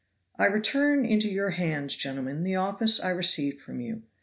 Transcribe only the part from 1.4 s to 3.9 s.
hands, gentlemen, the office I received from